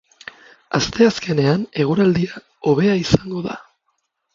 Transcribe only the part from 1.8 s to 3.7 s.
eguraldia hobea izango da.